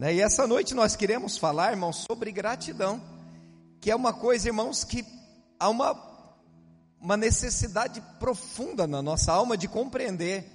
[0.00, 0.14] Né?
[0.14, 3.02] E essa noite nós queremos falar, irmãos, sobre gratidão,
[3.82, 5.04] que é uma coisa, irmãos, que
[5.58, 5.94] há uma,
[6.98, 10.50] uma necessidade profunda na nossa alma de compreender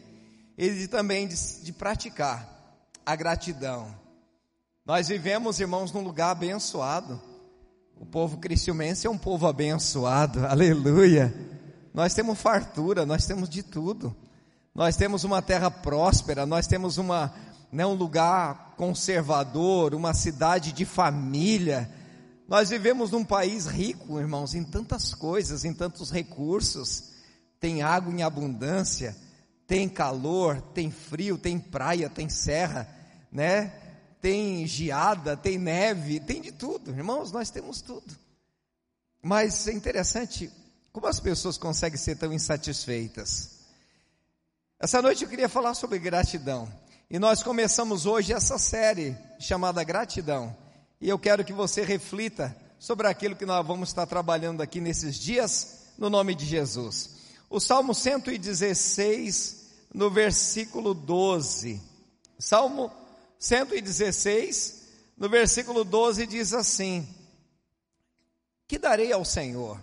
[0.57, 2.49] e também de, de praticar
[3.05, 3.95] a gratidão.
[4.83, 7.21] Nós vivemos, irmãos, num lugar abençoado.
[7.99, 11.31] O povo cristiumense é um povo abençoado, aleluia.
[11.93, 14.15] Nós temos fartura, nós temos de tudo.
[14.73, 17.31] Nós temos uma terra próspera, nós temos uma,
[17.71, 21.89] né, um lugar conservador, uma cidade de família.
[22.47, 27.11] Nós vivemos num país rico, irmãos, em tantas coisas, em tantos recursos.
[27.59, 29.15] Tem água em abundância,
[29.65, 32.87] tem calor, tem frio, tem praia, tem serra,
[33.31, 33.73] né?
[34.21, 36.91] Tem geada, tem neve, tem de tudo.
[36.91, 38.15] Irmãos, nós temos tudo.
[39.21, 40.51] Mas é interessante
[40.91, 43.55] como as pessoas conseguem ser tão insatisfeitas.
[44.79, 46.71] Essa noite eu queria falar sobre gratidão.
[47.09, 50.55] E nós começamos hoje essa série chamada Gratidão.
[50.99, 55.15] E eu quero que você reflita sobre aquilo que nós vamos estar trabalhando aqui nesses
[55.15, 57.15] dias, no nome de Jesus.
[57.47, 61.79] O Salmo 116, no versículo 12.
[62.39, 62.91] Salmo
[63.37, 64.83] 116,
[65.15, 67.07] no versículo 12, diz assim:
[68.67, 69.79] Que darei ao Senhor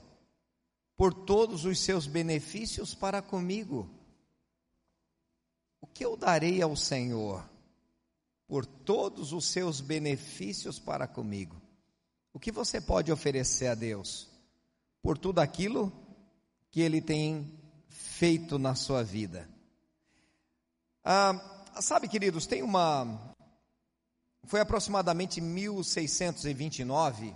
[0.96, 3.88] por todos os seus benefícios para comigo?
[6.02, 7.48] Que eu darei ao Senhor
[8.48, 11.62] por todos os seus benefícios para comigo?
[12.32, 14.28] O que você pode oferecer a Deus
[15.00, 15.92] por tudo aquilo
[16.72, 17.56] que Ele tem
[17.88, 19.48] feito na sua vida?
[21.04, 23.32] Ah, sabe, queridos, tem uma.
[24.42, 27.32] Foi aproximadamente 1629.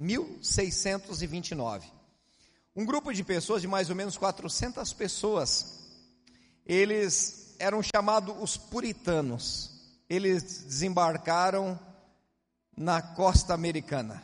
[0.00, 1.88] 1629.
[2.74, 5.84] Um grupo de pessoas, de mais ou menos 400 pessoas,
[6.66, 9.70] eles eram chamados os puritanos.
[10.08, 11.78] Eles desembarcaram
[12.76, 14.22] na costa americana.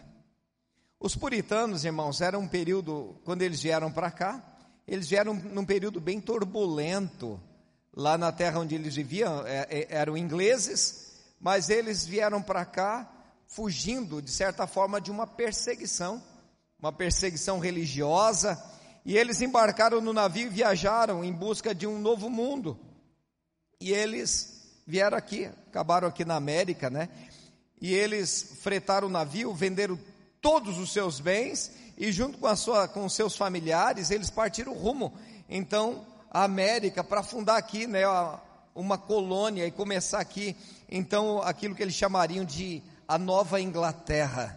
[0.98, 4.42] Os puritanos, irmãos, era um período, quando eles vieram para cá,
[4.86, 7.40] eles vieram num período bem turbulento,
[7.94, 13.10] lá na terra onde eles viviam, é, é, eram ingleses, mas eles vieram para cá
[13.46, 16.22] fugindo, de certa forma, de uma perseguição,
[16.78, 18.62] uma perseguição religiosa,
[19.04, 22.78] e eles embarcaram no navio e viajaram em busca de um novo mundo.
[23.80, 27.08] E eles vieram aqui, acabaram aqui na América, né?
[27.80, 29.98] E eles fretaram o navio, venderam
[30.40, 34.74] todos os seus bens e junto com a sua com os seus familiares, eles partiram
[34.74, 35.12] rumo
[35.48, 38.02] então a América para fundar aqui, né,
[38.74, 40.54] uma colônia e começar aqui
[40.88, 44.56] então aquilo que eles chamariam de a Nova Inglaterra.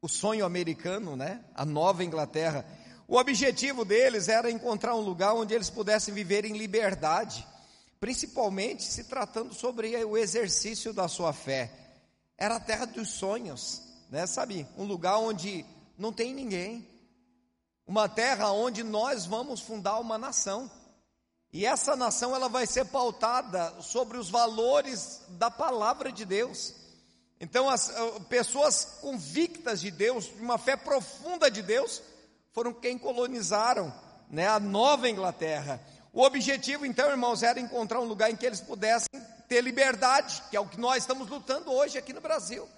[0.00, 1.40] O sonho americano, né?
[1.54, 2.64] A Nova Inglaterra.
[3.08, 7.46] O objetivo deles era encontrar um lugar onde eles pudessem viver em liberdade,
[8.04, 11.72] principalmente se tratando sobre o exercício da sua fé.
[12.36, 14.26] Era a terra dos sonhos, né?
[14.26, 15.64] Sabe, um lugar onde
[15.96, 16.86] não tem ninguém.
[17.86, 20.70] Uma terra onde nós vamos fundar uma nação.
[21.50, 26.74] E essa nação ela vai ser pautada sobre os valores da palavra de Deus.
[27.40, 27.90] Então as
[28.28, 32.02] pessoas convictas de Deus, de uma fé profunda de Deus,
[32.52, 33.90] foram quem colonizaram
[34.28, 35.80] né, a Nova Inglaterra.
[36.14, 39.08] O objetivo, então, irmãos, era encontrar um lugar em que eles pudessem
[39.48, 42.68] ter liberdade, que é o que nós estamos lutando hoje aqui no Brasil,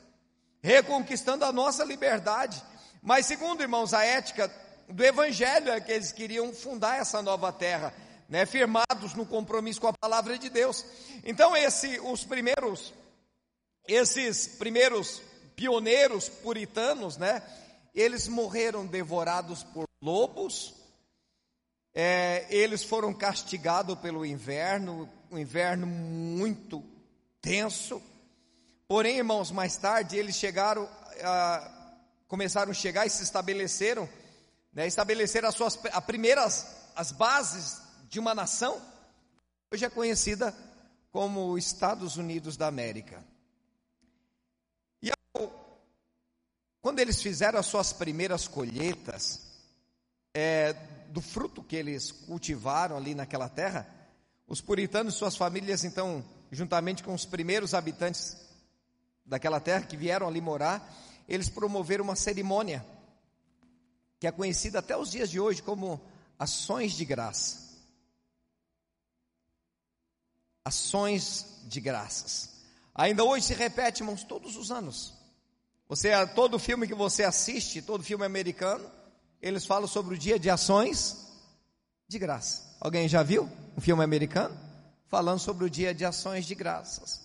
[0.63, 2.63] reconquistando a nossa liberdade.
[3.03, 4.51] Mas, segundo, irmãos, a ética
[4.89, 7.93] do Evangelho é que eles queriam fundar essa nova terra,
[8.27, 10.83] né, firmados no compromisso com a palavra de Deus.
[11.23, 12.95] Então, esse, os primeiros,
[13.87, 15.21] esses primeiros
[15.55, 17.43] pioneiros puritanos, né,
[17.95, 20.75] eles morreram devorados por lobos,
[21.99, 26.84] é, eles foram castigados pelo inverno, um inverno muito
[27.41, 28.03] tenso.
[28.87, 30.87] Porém, irmãos, mais tarde eles chegaram,
[31.23, 31.97] a,
[32.29, 34.06] começaram a chegar e se estabeleceram,
[34.75, 37.81] né, estabeleceram as suas as primeiras as bases
[38.11, 38.79] de uma nação.
[39.73, 40.55] Hoje é conhecida
[41.11, 43.25] como Estados Unidos da América.
[46.82, 49.47] Quando eles fizeram as suas primeiras colheitas
[50.35, 50.76] é,
[51.17, 53.89] do fruto que eles cultivaram ali naquela terra,
[54.47, 56.23] os puritanos e suas famílias, então,
[56.53, 58.37] juntamente com os primeiros habitantes
[59.25, 60.95] daquela terra que vieram ali morar,
[61.27, 62.85] eles promoveram uma cerimônia
[64.21, 65.99] que é conhecida até os dias de hoje como
[66.39, 67.65] ações de graça.
[70.67, 72.51] Ações de graças.
[72.95, 75.15] Ainda hoje se repete, irmãos, todos os anos.
[75.89, 78.87] Você, todo filme que você assiste, todo filme americano,
[79.46, 81.25] eles falam sobre o dia de ações
[82.08, 82.76] de graça.
[82.81, 84.58] Alguém já viu um filme americano?
[85.06, 87.22] Falando sobre o dia de ações de graças.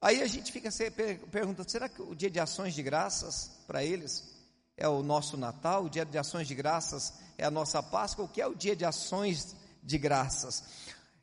[0.00, 0.88] Aí a gente fica se
[1.32, 4.36] perguntando: será que o dia de ações de graças para eles
[4.76, 5.86] é o nosso Natal?
[5.86, 8.24] O dia de ações de graças é a nossa Páscoa?
[8.24, 10.62] O que é o dia de ações de graças?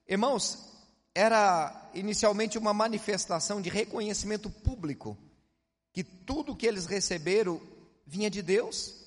[0.05, 0.59] Irmãos,
[1.13, 5.17] era inicialmente uma manifestação de reconhecimento público
[5.93, 7.61] que tudo que eles receberam
[8.05, 9.04] vinha de Deus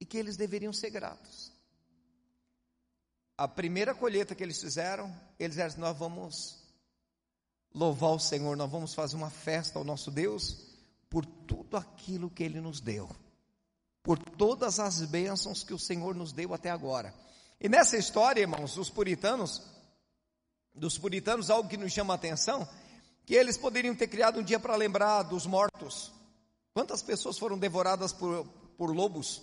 [0.00, 1.52] e que eles deveriam ser gratos.
[3.36, 6.62] A primeira colheita que eles fizeram, eles disseram: Nós vamos
[7.74, 10.66] louvar o Senhor, nós vamos fazer uma festa ao nosso Deus
[11.10, 13.08] por tudo aquilo que Ele nos deu,
[14.02, 17.14] por todas as bênçãos que o Senhor nos deu até agora.
[17.60, 19.62] E nessa história, irmãos, dos puritanos,
[20.74, 22.66] dos puritanos, algo que nos chama a atenção,
[23.24, 26.12] que eles poderiam ter criado um dia para lembrar dos mortos.
[26.72, 28.46] Quantas pessoas foram devoradas por,
[28.76, 29.42] por lobos?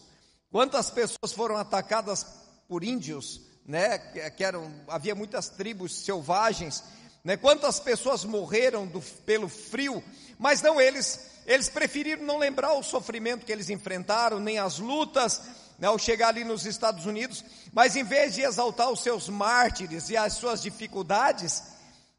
[0.54, 2.26] Quantas pessoas foram atacadas
[2.70, 3.42] por índios?
[3.66, 6.84] Né, que eram, havia muitas tribos selvagens
[7.24, 7.38] né?
[7.38, 10.04] Quantas pessoas morreram do, pelo frio,
[10.38, 15.42] mas não eles, eles preferiram não lembrar o sofrimento que eles enfrentaram, nem as lutas,
[15.80, 20.10] né, ao chegar ali nos Estados Unidos, mas em vez de exaltar os seus mártires
[20.10, 21.64] e as suas dificuldades,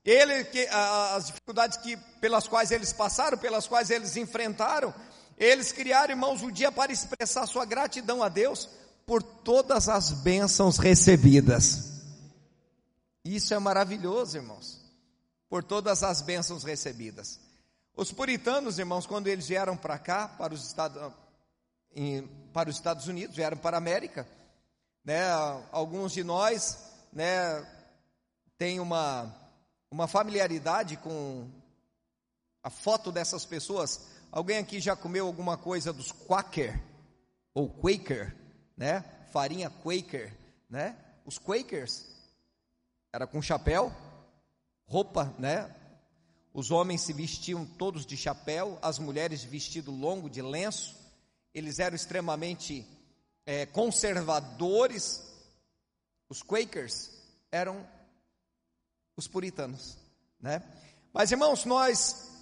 [0.03, 4.93] ele, que, as dificuldades que, pelas quais eles passaram, pelas quais eles enfrentaram,
[5.39, 8.69] eles criaram, irmãos, um dia para expressar sua gratidão a Deus
[9.07, 11.93] por todas as bênçãos recebidas.
[13.25, 14.85] Isso é maravilhoso, irmãos
[15.55, 17.39] por todas as bênçãos recebidas.
[17.97, 21.01] Os puritanos, irmãos, quando eles vieram para cá, para os Estados,
[22.53, 24.27] para os Estados Unidos, vieram para a América,
[25.05, 25.23] né,
[25.71, 27.65] alguns de nós, né,
[28.59, 29.33] tem uma,
[29.89, 31.49] uma familiaridade com
[32.61, 34.09] a foto dessas pessoas.
[34.35, 36.83] Alguém aqui já comeu alguma coisa dos Quaker
[37.55, 38.37] ou Quaker,
[38.77, 39.01] né?
[39.33, 40.37] Farinha Quaker,
[40.69, 40.99] né?
[41.25, 42.05] Os Quakers
[43.13, 43.95] era com chapéu,
[44.87, 45.73] roupa, né?
[46.53, 50.97] Os homens se vestiam todos de chapéu, as mulheres de vestido longo, de lenço.
[51.55, 52.85] Eles eram extremamente
[53.47, 55.33] é, conservadores.
[56.29, 57.09] Os Quakers
[57.53, 57.89] eram
[59.17, 59.97] os puritanos,
[60.41, 60.61] né?
[61.13, 62.34] Mas irmãos, nós,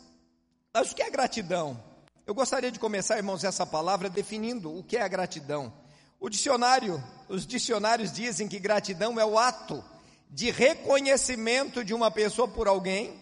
[0.74, 1.82] nós o que é gratidão?
[2.26, 5.70] Eu gostaria de começar, irmãos, essa palavra definindo o que é a gratidão.
[6.19, 9.84] O dicionário, os dicionários dizem que gratidão é o ato
[10.30, 13.20] de reconhecimento de uma pessoa por alguém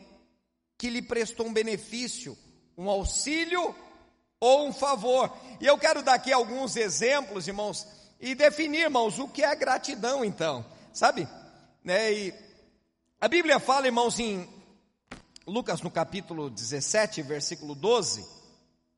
[0.79, 2.39] que lhe prestou um benefício,
[2.79, 3.75] um auxílio
[4.39, 5.37] ou um favor.
[5.61, 7.85] E eu quero dar aqui alguns exemplos, irmãos,
[8.21, 11.27] e definir, irmãos, o que é gratidão, então, sabe?
[11.83, 12.13] Né?
[12.13, 12.35] E
[13.21, 14.49] a Bíblia fala, irmãos, em
[15.47, 18.27] Lucas no capítulo 17, versículo 12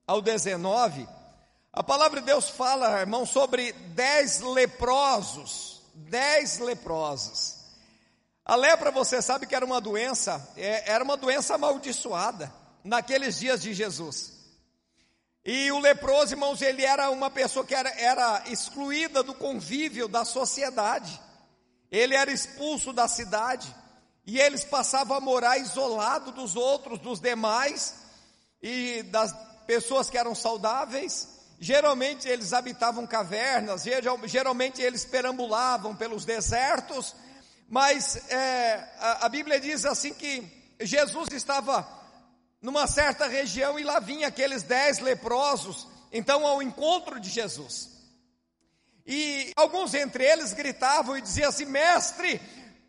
[0.07, 1.09] ao 19,
[1.73, 7.63] a palavra de Deus fala, irmão, sobre dez leprosos, dez leprosos.
[8.45, 12.53] A lepra, você sabe que era uma doença, é, era uma doença amaldiçoada
[12.83, 14.33] naqueles dias de Jesus.
[15.45, 20.25] E o leproso, irmãos, ele era uma pessoa que era, era excluída do convívio da
[20.25, 21.21] sociedade.
[21.91, 23.75] Ele era expulso da cidade.
[24.27, 27.95] E eles passavam a morar isolado dos outros, dos demais
[28.63, 29.35] e das
[29.67, 31.29] pessoas que eram saudáveis.
[31.59, 33.85] Geralmente eles habitavam cavernas,
[34.27, 37.15] geralmente eles perambulavam pelos desertos
[37.73, 40.47] mas é, a, a Bíblia diz assim que
[40.79, 41.89] Jesus estava
[42.61, 47.89] numa certa região e lá vinha aqueles dez leprosos, então ao encontro de Jesus.
[49.07, 52.39] E alguns entre eles gritavam e diziam assim: Mestre,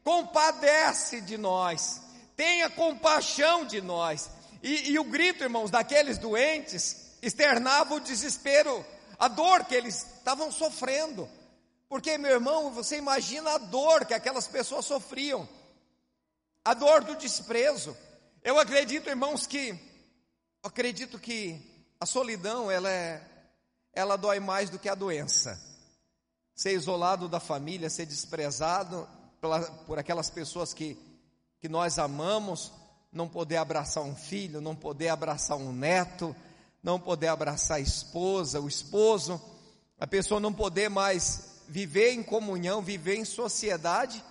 [0.03, 2.01] compadece de nós,
[2.35, 4.29] tenha compaixão de nós.
[4.61, 8.85] E, e o grito, irmãos, daqueles doentes externava o desespero,
[9.17, 11.29] a dor que eles estavam sofrendo.
[11.87, 15.47] Porque, meu irmão, você imagina a dor que aquelas pessoas sofriam,
[16.65, 17.95] a dor do desprezo.
[18.43, 19.77] Eu acredito, irmãos, que
[20.61, 21.61] acredito que
[21.99, 23.21] a solidão ela é,
[23.93, 25.61] ela dói mais do que a doença.
[26.55, 29.07] Ser isolado da família, ser desprezado
[29.85, 30.97] por aquelas pessoas que,
[31.59, 32.71] que nós amamos,
[33.11, 36.35] não poder abraçar um filho, não poder abraçar um neto,
[36.81, 39.41] não poder abraçar a esposa, o esposo,
[39.99, 44.23] a pessoa não poder mais viver em comunhão, viver em sociedade,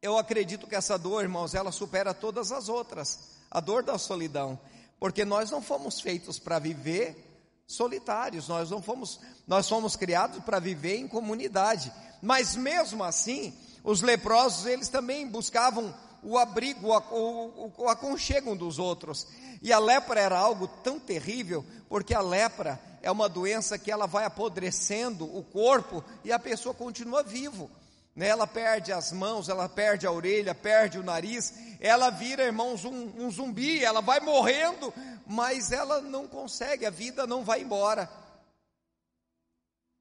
[0.00, 4.58] eu acredito que essa dor, irmãos, ela supera todas as outras, a dor da solidão,
[5.00, 7.24] porque nós não fomos feitos para viver
[7.66, 11.92] solitários, nós não fomos, nós fomos criados para viver em comunidade.
[12.22, 19.26] Mas mesmo assim, os leprosos, eles também buscavam o abrigo, o, aconchego dos outros.
[19.62, 24.06] E a lepra era algo tão terrível, porque a lepra é uma doença que ela
[24.06, 27.70] vai apodrecendo o corpo e a pessoa continua vivo.
[28.14, 28.28] né?
[28.28, 33.12] ela perde as mãos, ela perde a orelha, perde o nariz, ela vira, irmãos, um,
[33.18, 34.92] um zumbi, ela vai morrendo,
[35.26, 38.10] mas ela não consegue, a vida não vai embora.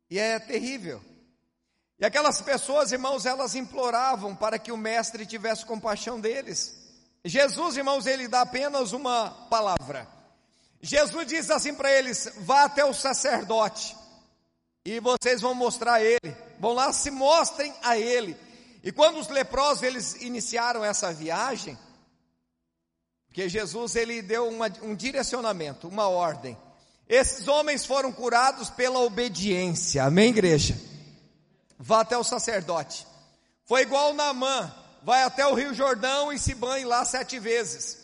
[0.09, 1.01] E é terrível.
[1.99, 6.75] E aquelas pessoas, irmãos, elas imploravam para que o mestre tivesse compaixão deles.
[7.25, 10.07] Jesus, irmãos, ele dá apenas uma palavra.
[10.81, 13.95] Jesus diz assim para eles: vá até o sacerdote
[14.85, 16.35] e vocês vão mostrar a ele.
[16.59, 18.37] Vão lá, se mostrem a ele.
[18.83, 21.77] E quando os leprosos eles iniciaram essa viagem,
[23.27, 26.57] porque Jesus ele deu uma, um direcionamento, uma ordem.
[27.09, 30.03] Esses homens foram curados pela obediência.
[30.03, 30.79] Amém, igreja?
[31.77, 33.05] Vá até o sacerdote.
[33.65, 37.97] Foi igual Naamã, vai até o Rio Jordão e se banhe lá sete vezes,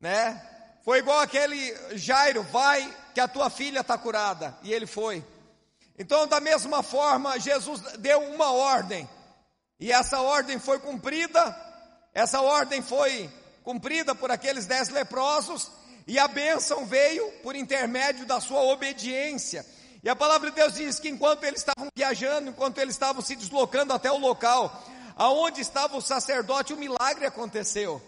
[0.00, 0.40] né?
[0.84, 5.24] Foi igual aquele Jairo, vai que a tua filha está curada, e ele foi.
[5.98, 9.08] Então, da mesma forma, Jesus deu uma ordem,
[9.78, 11.56] e essa ordem foi cumprida,
[12.12, 13.30] essa ordem foi
[13.62, 15.70] cumprida por aqueles dez leprosos,
[16.06, 19.64] e a bênção veio por intermédio da sua obediência.
[20.02, 23.36] E a palavra de Deus diz que enquanto eles estavam viajando, enquanto eles estavam se
[23.36, 24.82] deslocando até o local,
[25.14, 28.02] aonde estava o sacerdote, o milagre aconteceu.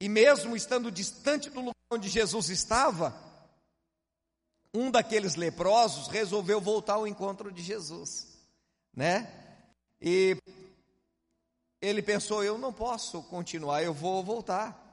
[0.00, 3.12] E mesmo estando distante do lugar onde Jesus estava,
[4.72, 8.28] um daqueles leprosos resolveu voltar ao encontro de Jesus,
[8.94, 9.28] né?
[10.00, 10.36] E
[11.82, 14.84] ele pensou: eu não posso continuar, eu vou voltar.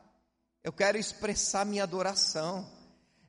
[0.64, 2.68] Eu quero expressar minha adoração.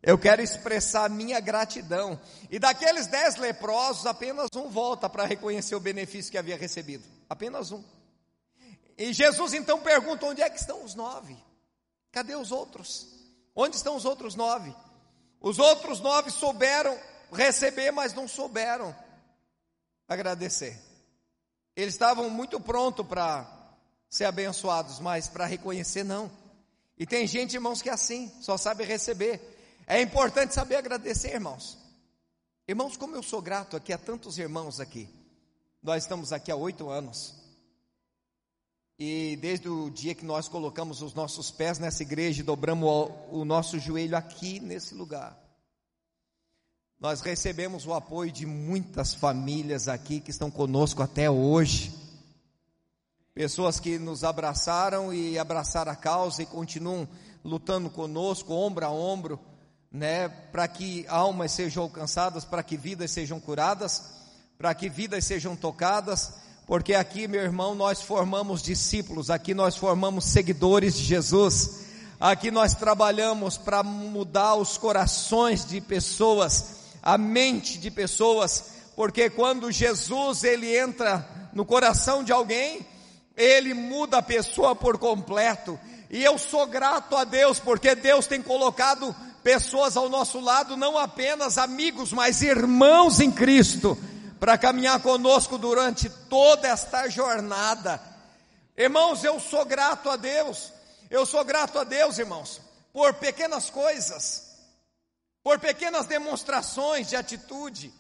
[0.03, 2.21] Eu quero expressar minha gratidão.
[2.51, 7.05] E daqueles dez leprosos, apenas um volta para reconhecer o benefício que havia recebido.
[7.29, 7.83] Apenas um.
[8.97, 11.37] E Jesus então pergunta: onde é que estão os nove?
[12.13, 13.09] Cadê os outros?
[13.55, 14.75] Onde estão os outros nove?
[15.41, 16.99] Os outros nove souberam
[17.33, 18.95] receber, mas não souberam
[20.09, 20.81] agradecer.
[21.75, 23.47] Eles estavam muito prontos para
[24.09, 26.31] ser abençoados, mas para reconhecer, não.
[26.97, 29.56] E tem gente, irmãos, que é assim, só sabe receber.
[29.87, 31.79] É importante saber agradecer, irmãos.
[32.67, 35.09] Irmãos, como eu sou grato aqui a tantos irmãos aqui.
[35.81, 37.35] Nós estamos aqui há oito anos.
[38.99, 43.45] E desde o dia que nós colocamos os nossos pés nessa igreja e dobramos o,
[43.45, 45.39] nosso joelho aqui nesse lugar,
[46.99, 51.95] nós recebemos o apoio de muitas famílias aqui que estão conosco até hoje.
[53.33, 57.07] Pessoas que nos abraçaram e abraçaram a causa e continuam
[57.45, 59.39] lutando conosco, ombro a ombro,
[59.91, 64.03] né, para que almas sejam alcançadas, para que vidas sejam curadas,
[64.59, 66.33] para que vidas sejam tocadas
[66.67, 71.83] porque aqui, meu irmão, nós formamos discípulos, aqui nós formamos seguidores de Jesus,
[72.19, 78.65] aqui nós trabalhamos para mudar os corações de pessoas, a mente de pessoas,
[78.97, 82.85] porque quando Jesus ele entra no coração de alguém,
[83.37, 85.79] ele muda a pessoa por completo.
[86.11, 89.15] E eu sou grato a Deus, porque Deus tem colocado
[89.47, 93.97] pessoas ao nosso lado, não apenas amigos, mas irmãos em Cristo
[94.41, 98.03] para caminhar conosco durante toda esta jornada.
[98.77, 100.73] Irmãos, eu sou grato a Deus,
[101.09, 102.61] eu sou grato a Deus, irmãos,
[102.93, 104.59] por pequenas coisas,
[105.45, 107.95] por pequenas demonstrações de atitude,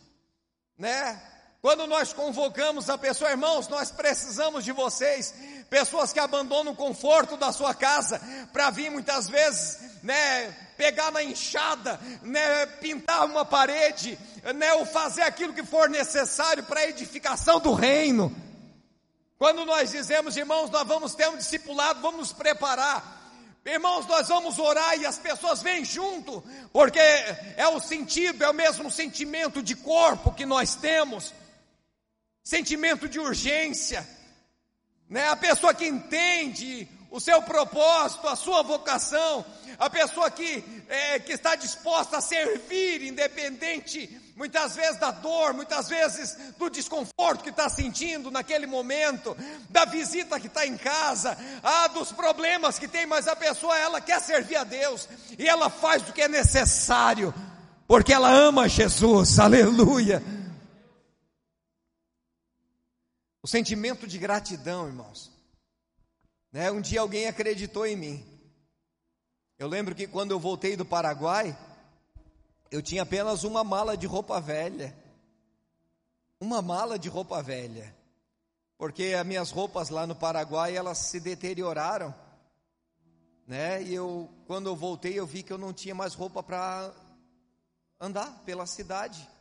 [0.76, 1.23] né?
[1.62, 5.34] Quando nós convocamos a pessoa, irmãos, nós precisamos de vocês,
[5.68, 8.20] pessoas que abandonam o conforto da sua casa
[8.52, 14.18] para vir muitas vezes, né, pegar na enxada, né, pintar uma parede,
[14.54, 18.34] né, ou fazer aquilo que for necessário para a edificação do reino.
[19.38, 23.14] Quando nós dizemos, irmãos, nós vamos ter um discipulado, vamos nos preparar.
[23.64, 28.54] Irmãos, nós vamos orar e as pessoas vêm junto, porque é o sentido, é o
[28.54, 31.34] mesmo sentimento de corpo que nós temos,
[32.47, 34.09] sentimento de urgência,
[35.11, 35.26] né?
[35.26, 39.45] A pessoa que entende o seu propósito, a sua vocação,
[39.76, 45.88] a pessoa que, é, que está disposta a servir, independente muitas vezes da dor, muitas
[45.88, 49.37] vezes do desconforto que está sentindo naquele momento,
[49.69, 54.00] da visita que está em casa, ah, dos problemas que tem, mas a pessoa ela
[54.00, 57.35] quer servir a Deus e ela faz o que é necessário,
[57.88, 60.36] porque ela ama Jesus, aleluia.
[63.47, 65.31] O sentimento de gratidão, irmãos.
[66.50, 66.69] Né?
[66.69, 68.41] Um dia alguém acreditou em mim.
[69.57, 71.57] Eu lembro que quando eu voltei do Paraguai,
[72.73, 74.93] eu tinha apenas uma mala de roupa velha.
[76.41, 77.95] Uma mala de roupa velha.
[78.76, 82.12] Porque as minhas roupas lá no Paraguai, elas se deterioraram.
[83.47, 83.81] Né?
[83.81, 86.93] E eu, quando eu voltei, eu vi que eu não tinha mais roupa para
[88.00, 89.36] andar pela cidade.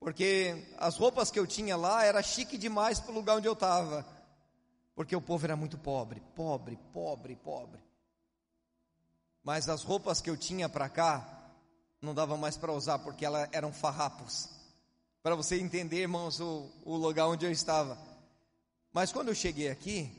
[0.00, 3.52] Porque as roupas que eu tinha lá era chique demais para o lugar onde eu
[3.52, 4.06] estava,
[4.94, 7.80] porque o povo era muito pobre, pobre, pobre, pobre.
[9.44, 11.52] Mas as roupas que eu tinha para cá
[12.00, 14.48] não dava mais para usar porque elas eram farrapos.
[15.22, 17.98] Para você entender, irmãos, o, o lugar onde eu estava.
[18.92, 20.10] Mas quando eu cheguei aqui,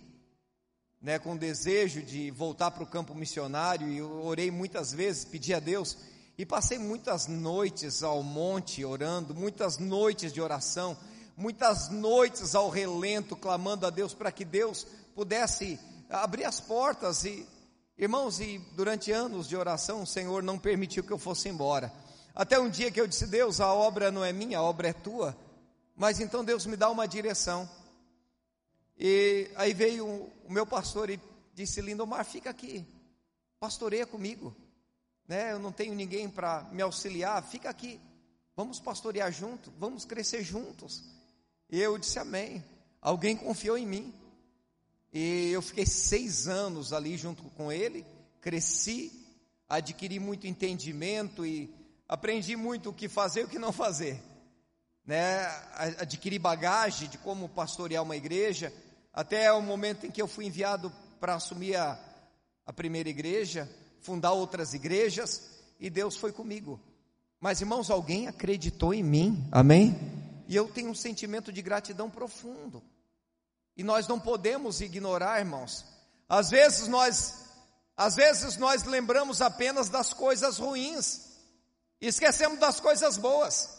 [1.02, 5.56] né, com desejo de voltar para o campo missionário, e eu orei muitas vezes, pedi
[5.56, 5.98] a Deus,
[6.42, 10.98] e passei muitas noites ao monte orando, muitas noites de oração,
[11.38, 15.80] muitas noites ao relento, clamando a Deus para que Deus pudesse
[16.10, 17.48] abrir as portas e
[17.96, 21.94] Irmãos, e durante anos de oração, o Senhor não permitiu que eu fosse embora.
[22.34, 24.94] Até um dia que eu disse: Deus, a obra não é minha, a obra é
[24.94, 25.38] tua.
[25.96, 27.70] Mas então Deus me dá uma direção.
[28.98, 31.22] E aí veio o meu pastor e
[31.54, 32.84] disse: Lindomar, fica aqui,
[33.60, 34.56] pastoreia comigo.
[35.28, 35.52] Né?
[35.52, 38.00] Eu não tenho ninguém para me auxiliar, fica aqui.
[38.56, 41.04] Vamos pastorear junto, vamos crescer juntos.
[41.70, 42.64] E eu disse: Amém.
[43.02, 44.14] Alguém confiou em mim.
[45.14, 48.06] E eu fiquei seis anos ali junto com ele,
[48.40, 49.12] cresci,
[49.68, 51.74] adquiri muito entendimento e
[52.08, 54.22] aprendi muito o que fazer e o que não fazer.
[55.06, 55.46] Né?
[55.98, 58.72] Adquiri bagagem de como pastorear uma igreja,
[59.12, 62.00] até o momento em que eu fui enviado para assumir a,
[62.66, 63.70] a primeira igreja,
[64.02, 66.80] fundar outras igrejas, e Deus foi comigo.
[67.40, 69.98] Mas irmãos, alguém acreditou em mim, amém?
[70.48, 72.84] E eu tenho um sentimento de gratidão profundo.
[73.76, 75.86] E nós não podemos ignorar, irmãos.
[76.28, 77.42] Às vezes nós
[77.96, 81.22] às vezes nós lembramos apenas das coisas ruins
[82.00, 83.78] e esquecemos das coisas boas.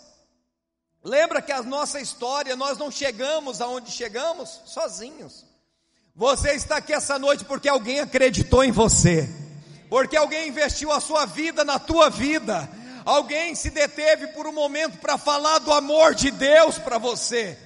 [1.02, 5.44] Lembra que a nossa história, nós não chegamos aonde chegamos sozinhos.
[6.14, 9.28] Você está aqui essa noite porque alguém acreditou em você.
[9.92, 12.66] Porque alguém investiu a sua vida na tua vida.
[13.04, 17.58] Alguém se deteve por um momento para falar do amor de Deus para você.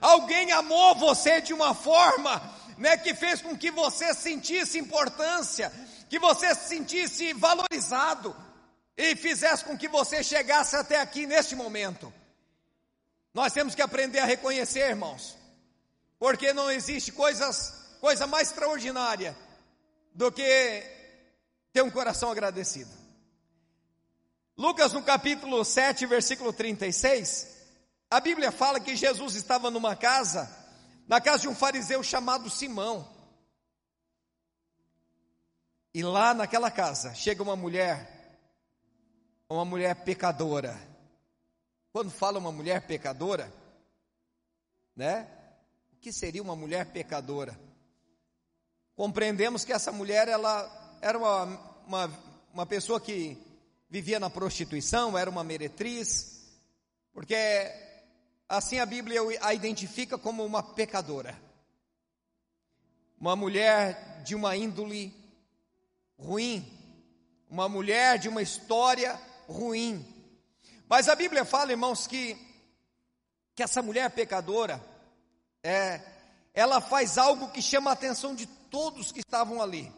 [0.00, 2.42] Alguém amou você de uma forma,
[2.76, 5.72] né, que fez com que você sentisse importância,
[6.08, 8.34] que você se sentisse valorizado
[8.96, 12.12] e fizesse com que você chegasse até aqui neste momento.
[13.32, 15.38] Nós temos que aprender a reconhecer, irmãos,
[16.18, 19.36] porque não existe coisas, coisa mais extraordinária
[20.12, 20.98] do que
[21.72, 22.90] ter um coração agradecido.
[24.56, 27.56] Lucas no capítulo 7, versículo 36,
[28.10, 30.54] a Bíblia fala que Jesus estava numa casa,
[31.06, 33.08] na casa de um fariseu chamado Simão.
[35.94, 38.38] E lá naquela casa chega uma mulher,
[39.48, 40.78] uma mulher pecadora.
[41.92, 43.52] Quando fala uma mulher pecadora,
[44.94, 45.26] né?
[45.92, 47.58] O que seria uma mulher pecadora?
[48.94, 51.44] Compreendemos que essa mulher ela era uma,
[51.86, 52.10] uma,
[52.52, 53.36] uma pessoa que
[53.88, 56.42] vivia na prostituição, era uma meretriz,
[57.12, 57.36] porque
[58.50, 61.40] Assim a Bíblia a identifica como uma pecadora.
[63.16, 65.14] Uma mulher de uma índole
[66.18, 66.68] ruim,
[67.48, 70.04] uma mulher de uma história ruim.
[70.88, 72.36] Mas a Bíblia fala, irmãos, que
[73.54, 74.84] que essa mulher pecadora
[75.62, 76.00] é
[76.52, 79.92] ela faz algo que chama a atenção de todos que estavam ali.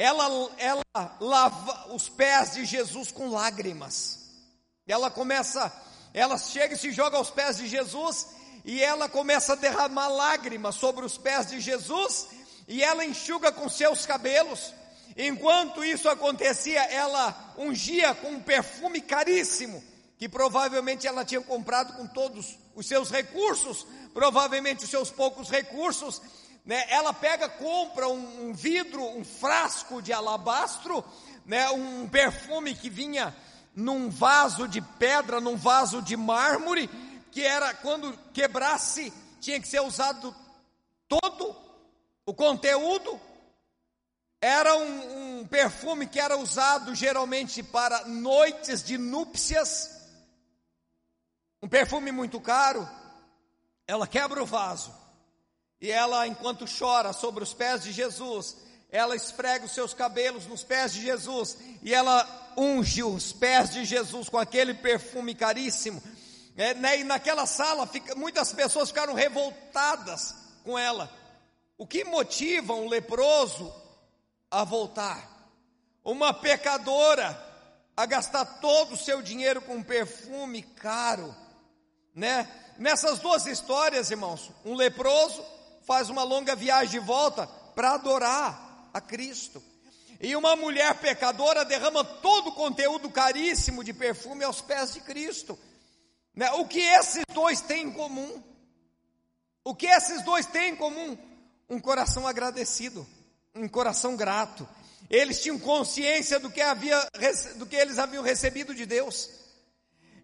[0.00, 4.30] Ela ela lava os pés de Jesus com lágrimas.
[4.88, 5.70] Ela começa
[6.14, 8.28] ela chega e se joga aos pés de Jesus
[8.64, 12.28] e ela começa a derramar lágrimas sobre os pés de Jesus
[12.66, 14.72] e ela enxuga com seus cabelos.
[15.18, 19.84] Enquanto isso acontecia, ela ungia com um perfume caríssimo,
[20.16, 26.22] que provavelmente ela tinha comprado com todos os seus recursos, provavelmente os seus poucos recursos.
[26.70, 26.86] Né?
[26.88, 31.04] Ela pega, compra um, vidro, um frasco de alabastro,
[31.44, 31.68] né?
[31.70, 33.36] um perfume que vinha
[33.74, 36.88] num vaso de pedra, num vaso de mármore,
[37.32, 40.32] que era quando quebrasse, tinha que ser usado
[41.08, 41.56] todo
[42.24, 43.20] o conteúdo.
[44.40, 50.06] Era um, um perfume que era usado geralmente para noites de núpcias,
[51.60, 52.88] um perfume muito caro.
[53.88, 54.99] Ela quebra o vaso
[55.80, 58.56] e ela, enquanto chora sobre os pés de Jesus,
[58.90, 63.84] ela esfrega os seus cabelos nos pés de Jesus e ela unge os pés de
[63.84, 66.02] Jesus com aquele perfume caríssimo.
[66.56, 71.10] É, né, e naquela sala fica, muitas pessoas ficaram revoltadas com ela.
[71.78, 73.72] O que motiva um leproso
[74.50, 75.48] a voltar?
[76.04, 77.48] Uma pecadora
[77.96, 81.34] a gastar todo o seu dinheiro com um perfume caro,
[82.14, 82.46] né?
[82.76, 85.42] Nessas duas histórias, irmãos, um leproso
[85.90, 89.60] faz uma longa viagem de volta para adorar a Cristo.
[90.20, 95.58] E uma mulher pecadora derrama todo o conteúdo caríssimo de perfume aos pés de Cristo.
[96.32, 96.48] Né?
[96.52, 98.40] O que esses dois têm em comum?
[99.64, 101.18] O que esses dois têm em comum?
[101.68, 103.04] Um coração agradecido,
[103.52, 104.68] um coração grato.
[105.10, 107.04] Eles tinham consciência do que, havia,
[107.56, 109.28] do que eles haviam recebido de Deus.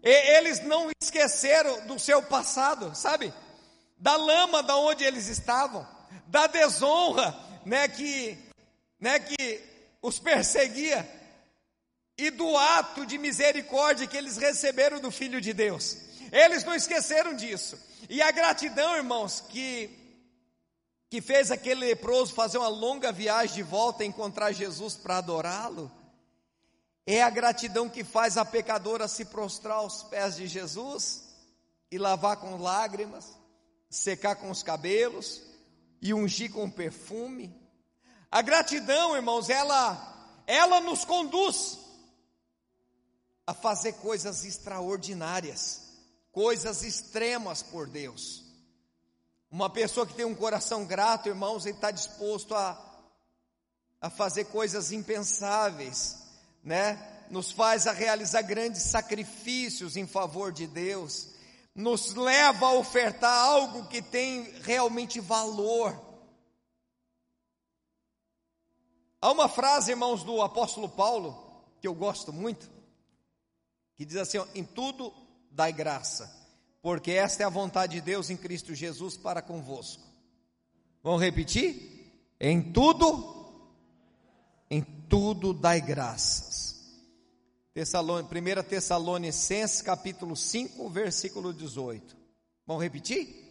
[0.01, 3.33] Eles não esqueceram do seu passado, sabe?
[3.97, 5.87] Da lama da onde eles estavam,
[6.27, 8.37] da desonra, né, que,
[8.99, 9.61] né, que
[10.01, 11.07] os perseguia
[12.17, 15.97] e do ato de misericórdia que eles receberam do Filho de Deus.
[16.31, 17.77] Eles não esqueceram disso.
[18.09, 19.89] E a gratidão, irmãos, que,
[21.09, 25.91] que fez aquele leproso fazer uma longa viagem de volta a encontrar Jesus para adorá-lo,
[27.05, 31.23] é a gratidão que faz a pecadora se prostrar aos pés de Jesus
[31.91, 33.36] e lavar com lágrimas,
[33.89, 35.41] secar com os cabelos
[36.01, 37.55] e ungir com perfume.
[38.29, 41.79] A gratidão, irmãos, ela, ela nos conduz
[43.45, 45.83] a fazer coisas extraordinárias,
[46.31, 48.43] coisas extremas por Deus.
[49.49, 52.77] Uma pessoa que tem um coração grato, irmãos, ele está disposto a,
[54.01, 56.17] a fazer coisas impensáveis,
[56.61, 57.13] né?
[57.29, 61.29] Nos faz a realizar grandes sacrifícios em favor de Deus,
[61.77, 65.95] nos leva a ofertar algo que tem realmente valor.
[69.21, 72.67] Há uma frase, irmãos, do apóstolo Paulo, que eu gosto muito,
[73.95, 75.13] que diz assim: ó, em tudo
[75.51, 76.35] dai graça,
[76.81, 80.03] porque esta é a vontade de Deus em Cristo Jesus para convosco.
[81.03, 82.35] Vamos repetir?
[82.39, 83.69] Em tudo,
[84.69, 86.66] em tudo dai graças.
[87.83, 92.17] 1 Tessalonicenses capítulo 5, versículo 18.
[92.65, 93.45] Vamos repetir?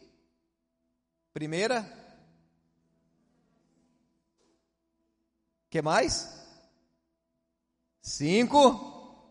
[1.32, 2.04] Primeira.
[5.70, 6.28] que mais?
[8.00, 9.30] 5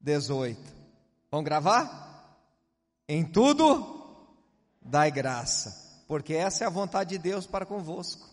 [0.00, 0.58] 18.
[1.30, 2.38] Vamos gravar?
[3.06, 4.18] Em tudo,
[4.80, 8.28] dai graça, porque essa é a vontade de Deus para convosco.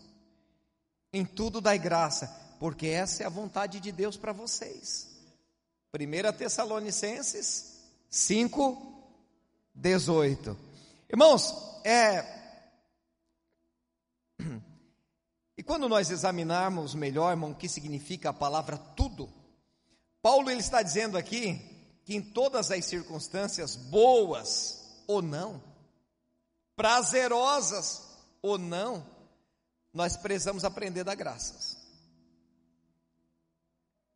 [1.12, 2.26] Em tudo, dai graça,
[2.58, 5.11] porque essa é a vontade de Deus para vocês.
[5.94, 9.12] 1 Tessalonicenses 5,
[9.74, 10.56] 18.
[11.10, 12.42] Irmãos, é.
[15.54, 19.28] E quando nós examinarmos melhor, irmão, o que significa a palavra tudo,
[20.22, 21.60] Paulo ele está dizendo aqui
[22.04, 25.62] que em todas as circunstâncias, boas ou não,
[26.74, 28.02] prazerosas
[28.40, 29.06] ou não,
[29.92, 31.81] nós precisamos aprender a dar graças.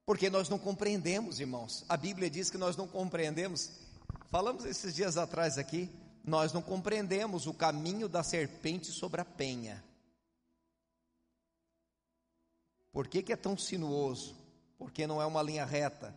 [0.07, 1.85] Porque nós não compreendemos, irmãos.
[1.88, 3.71] A Bíblia diz que nós não compreendemos.
[4.31, 5.90] Falamos esses dias atrás aqui,
[6.25, 9.85] nós não compreendemos o caminho da serpente sobre a penha.
[12.90, 14.47] Por que, que é tão sinuoso?
[14.79, 16.14] porque não é uma linha reta.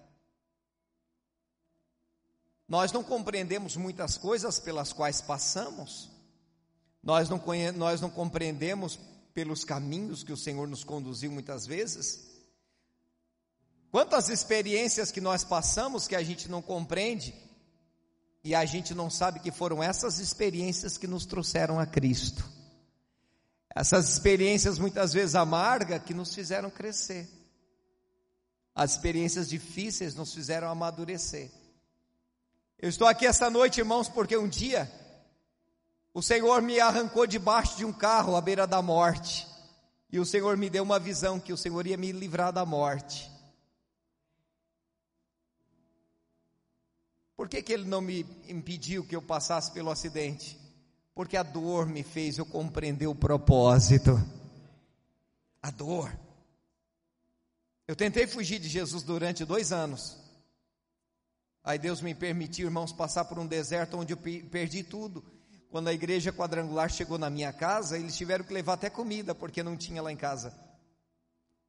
[2.67, 6.09] Nós não compreendemos muitas coisas pelas quais passamos,
[7.01, 7.41] nós não,
[7.75, 8.99] nós não compreendemos
[9.33, 12.28] pelos caminhos que o Senhor nos conduziu muitas vezes.
[13.91, 17.33] Quantas experiências que nós passamos que a gente não compreende
[18.43, 22.47] e a gente não sabe que foram essas experiências que nos trouxeram a Cristo.
[23.75, 27.27] Essas experiências muitas vezes amargas que nos fizeram crescer.
[28.73, 31.51] As experiências difíceis nos fizeram amadurecer.
[32.77, 34.89] Eu estou aqui essa noite, irmãos, porque um dia
[36.13, 39.47] o Senhor me arrancou debaixo de um carro à beira da morte.
[40.11, 43.28] E o Senhor me deu uma visão que o Senhor ia me livrar da morte.
[47.39, 50.59] Por que, que Ele não me impediu que eu passasse pelo acidente?
[51.15, 54.21] Porque a dor me fez eu compreender o propósito.
[55.61, 56.13] A dor.
[57.87, 60.17] Eu tentei fugir de Jesus durante dois anos.
[61.63, 65.23] Aí Deus me permitiu, irmãos, passar por um deserto onde eu perdi tudo.
[65.69, 69.63] Quando a igreja quadrangular chegou na minha casa, eles tiveram que levar até comida, porque
[69.63, 70.53] não tinha lá em casa.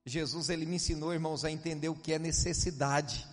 [0.05, 3.25] Jesus, ele me ensinou, irmãos, a entender o que é necessidade.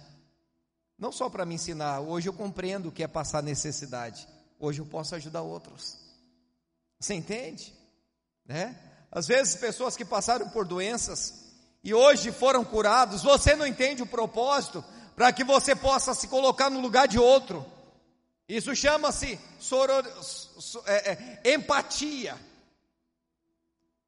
[0.97, 4.27] Não só para me ensinar, hoje eu compreendo o que é passar necessidade.
[4.59, 5.97] Hoje eu posso ajudar outros.
[6.99, 7.73] Você entende?
[8.45, 8.75] Né?
[9.11, 11.45] Às vezes, pessoas que passaram por doenças,
[11.83, 14.83] e hoje foram curados, você não entende o propósito
[15.15, 17.65] para que você possa se colocar no lugar de outro.
[18.47, 19.39] Isso chama-se
[20.85, 22.37] é, é, empatia.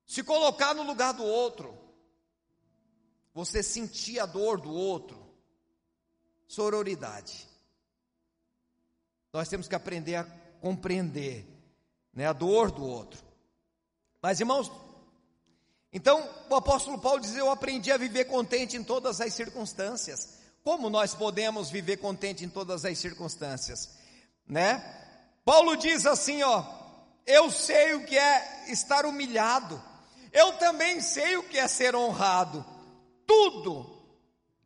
[0.06, 1.78] Se colocar no lugar do outro.
[3.34, 5.29] Você sentir a dor do outro.
[6.50, 7.48] Sororidade.
[9.32, 10.26] Nós temos que aprender a
[10.60, 11.48] compreender
[12.14, 13.24] né, a dor do outro.
[14.22, 14.70] Mas irmãos,
[15.94, 20.40] então, o apóstolo Paulo diz: Eu aprendi a viver contente em todas as circunstâncias.
[20.62, 23.98] Como nós podemos viver contente em todas as circunstâncias?
[24.50, 24.84] né?
[25.46, 26.66] Paulo diz assim, ó:
[27.26, 29.82] Eu sei o que é estar humilhado.
[30.34, 32.66] Eu também sei o que é ser honrado.
[33.26, 33.99] Tudo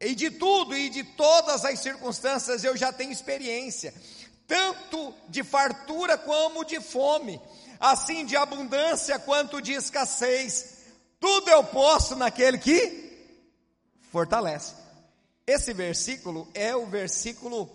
[0.05, 3.93] e de tudo e de todas as circunstâncias eu já tenho experiência,
[4.47, 7.39] tanto de fartura como de fome,
[7.79, 10.73] assim de abundância quanto de escassez.
[11.19, 13.03] Tudo eu posso naquele que
[14.11, 14.75] fortalece.
[15.47, 17.69] Esse versículo é o versículo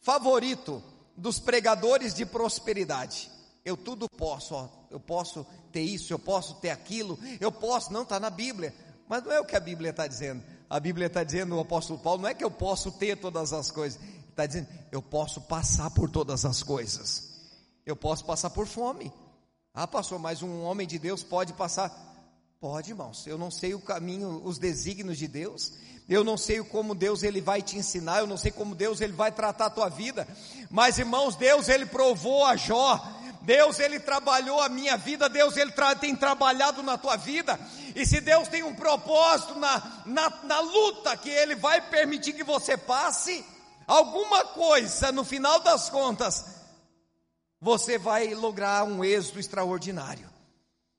[0.00, 0.82] favorito
[1.16, 3.30] dos pregadores de prosperidade.
[3.64, 8.02] Eu tudo posso, ó, eu posso ter isso, eu posso ter aquilo, eu posso, não
[8.02, 8.74] está na Bíblia,
[9.08, 10.42] mas não é o que a Bíblia está dizendo.
[10.72, 13.70] A Bíblia está dizendo, o apóstolo Paulo, não é que eu posso ter todas as
[13.70, 17.30] coisas, está dizendo, eu posso passar por todas as coisas.
[17.84, 19.12] Eu posso passar por fome.
[19.74, 21.90] Ah, pastor, mas um homem de Deus pode passar
[22.62, 23.26] Pode, irmãos.
[23.26, 25.72] Eu não sei o caminho, os desígnios de Deus.
[26.08, 29.12] Eu não sei como Deus ele vai te ensinar, eu não sei como Deus ele
[29.12, 30.28] vai tratar a tua vida.
[30.70, 33.02] Mas irmãos, Deus ele provou a Jó.
[33.42, 37.58] Deus ele trabalhou a minha vida, Deus ele tra tem trabalhado na tua vida.
[37.94, 42.44] E se Deus tem um propósito na, na, na luta que ele vai permitir que
[42.44, 43.44] você passe,
[43.86, 46.44] alguma coisa no final das contas,
[47.60, 50.31] você vai lograr um êxito extraordinário.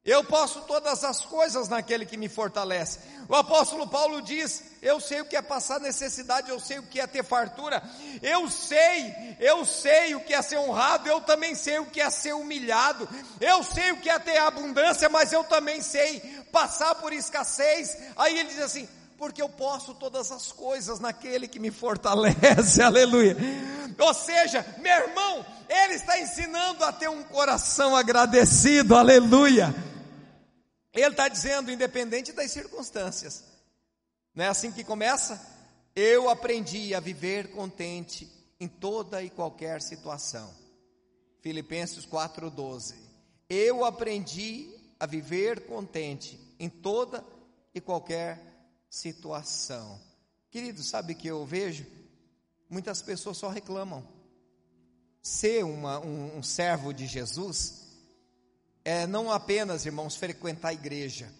[0.06, 3.00] Eu posso todas as coisas naquele que me fortalece.
[3.30, 7.00] O apóstolo Paulo diz: Eu sei o que é passar necessidade, eu sei o que
[7.00, 7.82] é ter fartura,
[8.22, 12.10] eu sei, eu sei o que é ser honrado, eu também sei o que é
[12.10, 13.08] ser humilhado,
[13.40, 16.20] eu sei o que é ter abundância, mas eu também sei
[16.52, 17.98] passar por escassez.
[18.18, 23.38] Aí ele diz assim: porque eu posso todas as coisas naquele que me fortalece, aleluia.
[23.98, 29.74] Ou seja, meu irmão, ele está ensinando a ter um coração agradecido, aleluia.
[30.94, 33.44] Ele está dizendo, independente das circunstâncias,
[34.36, 35.42] não é assim que começa?
[35.96, 38.30] Eu aprendi a viver contente
[38.60, 40.54] em toda e qualquer situação.
[41.42, 42.96] Filipenses 4,12.
[43.50, 47.24] Eu aprendi a viver contente em toda
[47.74, 48.40] e qualquer
[48.90, 50.00] situação.
[50.50, 51.86] Querido, sabe que eu vejo?
[52.70, 54.08] Muitas pessoas só reclamam.
[55.22, 57.83] Ser uma, um, um servo de Jesus
[58.86, 61.32] é não apenas, irmãos, frequentar a igreja,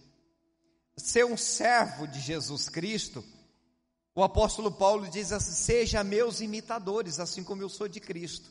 [0.96, 3.24] ser um servo de Jesus Cristo.
[4.14, 8.50] O apóstolo Paulo diz assim: seja meus imitadores, assim como eu sou de Cristo.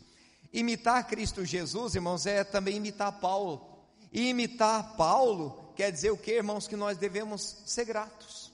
[0.51, 3.69] Imitar Cristo Jesus, irmãos, é também imitar Paulo.
[4.11, 6.67] E imitar Paulo quer dizer o que, irmãos?
[6.67, 8.51] Que nós devemos ser gratos.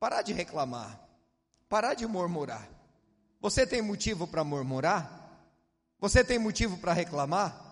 [0.00, 1.00] Parar de reclamar.
[1.68, 2.68] Parar de murmurar.
[3.40, 5.20] Você tem motivo para murmurar?
[6.00, 7.71] Você tem motivo para reclamar?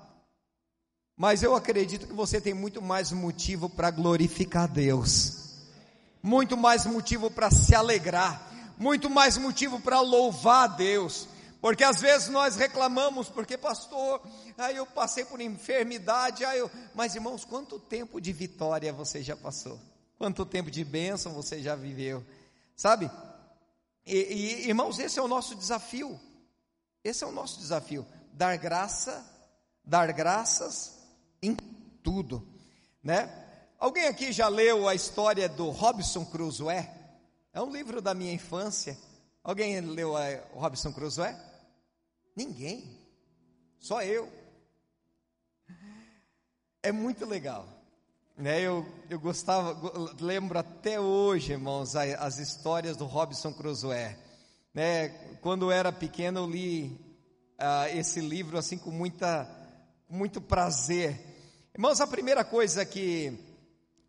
[1.21, 5.51] Mas eu acredito que você tem muito mais motivo para glorificar Deus,
[6.23, 8.41] muito mais motivo para se alegrar,
[8.79, 11.29] muito mais motivo para louvar a Deus.
[11.61, 14.23] Porque às vezes nós reclamamos, porque pastor,
[14.57, 19.37] aí eu passei por enfermidade, aí eu, mas irmãos, quanto tempo de vitória você já
[19.37, 19.79] passou?
[20.17, 22.25] Quanto tempo de bênção você já viveu?
[22.75, 23.11] Sabe?
[24.07, 26.19] E, e, irmãos, esse é o nosso desafio.
[27.05, 28.07] Esse é o nosso desafio.
[28.33, 29.23] Dar graça,
[29.85, 30.99] dar graças
[31.43, 31.57] em
[32.03, 32.47] tudo,
[33.03, 33.29] né?
[33.79, 36.87] Alguém aqui já leu a história do Robson Crusoe?
[37.53, 38.97] É um livro da minha infância.
[39.43, 40.13] Alguém leu
[40.53, 41.35] o Robson Crusoe?
[42.37, 42.85] Ninguém.
[43.79, 44.31] Só eu.
[46.83, 47.67] É muito legal.
[48.37, 48.61] Né?
[48.61, 49.77] Eu, eu gostava,
[50.21, 54.17] lembro até hoje, irmãos, as histórias do Robson Crusoe.
[54.73, 55.09] Né?
[55.41, 57.01] Quando eu era pequeno, eu li
[57.59, 59.49] uh, esse livro assim com muita,
[60.09, 61.30] muito prazer.
[61.73, 63.33] Irmãos, a primeira coisa que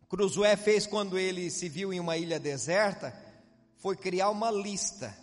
[0.08, 3.16] Cruzoé fez quando ele se viu em uma ilha deserta
[3.76, 5.16] foi criar uma lista.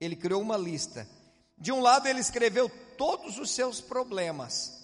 [0.00, 1.08] Ele criou uma lista.
[1.58, 4.80] De um lado, ele escreveu todos os seus problemas.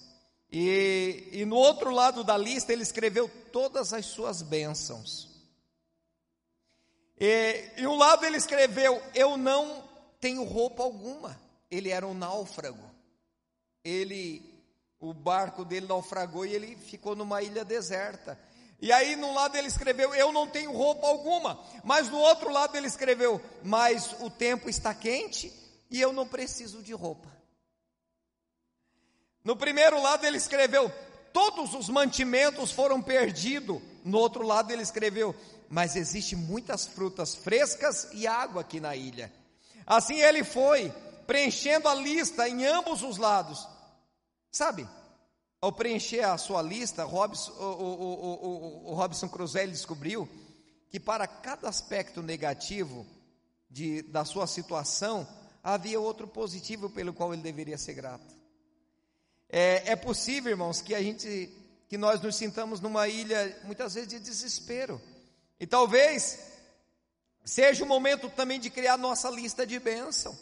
[0.50, 5.28] E, e no outro lado da lista, ele escreveu todas as suas bênçãos.
[7.18, 9.84] E, e um lado, ele escreveu: Eu não
[10.20, 11.40] tenho roupa alguma.
[11.70, 12.90] Ele era um náufrago.
[13.84, 14.57] Ele
[15.00, 18.38] o barco dele naufragou e ele ficou numa ilha deserta.
[18.80, 21.60] E aí, no lado ele escreveu: Eu não tenho roupa alguma.
[21.84, 25.52] Mas no outro lado ele escreveu: Mas o tempo está quente
[25.90, 27.28] e eu não preciso de roupa.
[29.44, 30.92] No primeiro lado ele escreveu:
[31.32, 33.80] Todos os mantimentos foram perdidos.
[34.04, 35.34] No outro lado ele escreveu:
[35.68, 39.32] Mas existe muitas frutas frescas e água aqui na ilha.
[39.86, 40.92] Assim ele foi,
[41.26, 43.66] preenchendo a lista em ambos os lados.
[44.58, 44.88] Sabe,
[45.60, 50.28] ao preencher a sua lista, Robson, o, o, o, o Robson Cruzelli descobriu
[50.90, 53.06] que para cada aspecto negativo
[53.70, 55.28] de, da sua situação,
[55.62, 58.36] havia outro positivo pelo qual ele deveria ser grato.
[59.48, 61.56] É, é possível, irmãos, que a gente,
[61.88, 65.00] que nós nos sintamos numa ilha, muitas vezes de desespero.
[65.60, 66.36] E talvez
[67.44, 70.36] seja o momento também de criar nossa lista de bênção.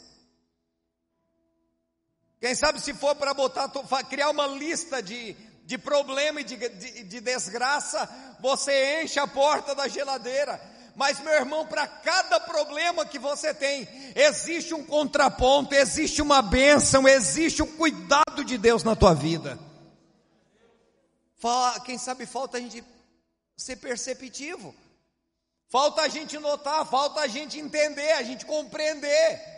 [2.40, 3.70] Quem sabe se for para botar,
[4.08, 8.08] criar uma lista de, de problema e de, de, de desgraça,
[8.40, 10.60] você enche a porta da geladeira.
[10.94, 17.06] Mas, meu irmão, para cada problema que você tem, existe um contraponto, existe uma bênção,
[17.06, 19.58] existe um cuidado de Deus na tua vida.
[21.84, 22.82] Quem sabe falta a gente
[23.56, 24.74] ser perceptivo,
[25.68, 29.55] falta a gente notar, falta a gente entender, a gente compreender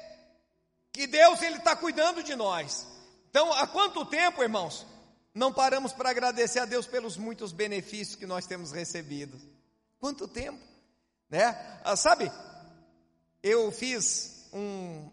[0.99, 2.85] que Deus ele está cuidando de nós.
[3.31, 4.85] Então, há quanto tempo, irmãos,
[5.33, 9.41] não paramos para agradecer a Deus pelos muitos benefícios que nós temos recebido?
[10.01, 10.59] Quanto tempo?
[11.31, 11.45] Né?
[11.85, 12.33] Ah, sabe,
[13.41, 15.09] eu fiz um,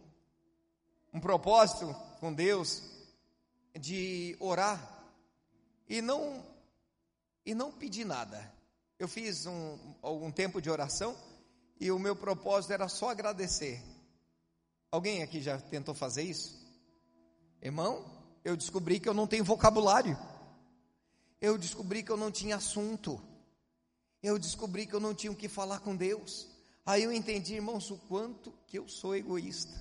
[1.14, 2.82] um propósito com Deus
[3.80, 4.82] de orar
[5.88, 6.44] e não
[7.46, 8.52] e não pedir nada.
[8.98, 11.16] Eu fiz um, algum tempo de oração
[11.80, 13.84] e o meu propósito era só agradecer.
[14.96, 16.60] Alguém aqui já tentou fazer isso?
[17.62, 18.06] Irmão,
[18.44, 20.18] eu descobri que eu não tenho vocabulário.
[21.40, 23.22] Eu descobri que eu não tinha assunto
[24.26, 26.48] eu descobri que eu não tinha o que falar com Deus.
[26.84, 29.80] Aí eu entendi, irmãos, o quanto que eu sou egoísta.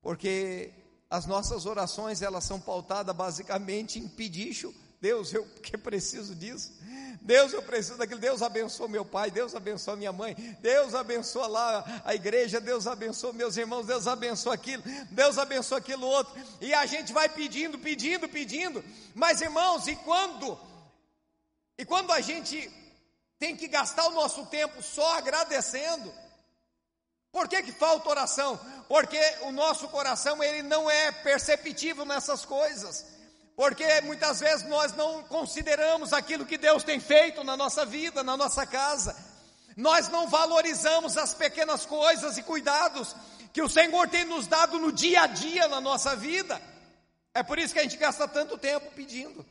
[0.00, 0.72] Porque
[1.10, 4.72] as nossas orações, elas são pautadas basicamente em pedicho.
[5.00, 6.72] Deus, eu que preciso disso.
[7.22, 8.20] Deus, eu preciso daquilo.
[8.20, 13.32] Deus abençoa meu pai, Deus abençoa minha mãe, Deus abençoa lá a igreja, Deus abençoa
[13.32, 16.34] meus irmãos, Deus abençoa aquilo, Deus abençoa aquilo outro.
[16.60, 18.84] E a gente vai pedindo, pedindo, pedindo.
[19.14, 20.58] Mas irmãos, e quando
[21.78, 22.70] e quando a gente
[23.38, 26.12] tem que gastar o nosso tempo só agradecendo,
[27.32, 28.60] por que, que falta oração?
[28.86, 33.06] Porque o nosso coração ele não é perceptível nessas coisas.
[33.60, 38.34] Porque muitas vezes nós não consideramos aquilo que Deus tem feito na nossa vida, na
[38.34, 39.14] nossa casa.
[39.76, 43.14] Nós não valorizamos as pequenas coisas e cuidados
[43.52, 46.58] que o Senhor tem nos dado no dia a dia na nossa vida.
[47.34, 49.44] É por isso que a gente gasta tanto tempo pedindo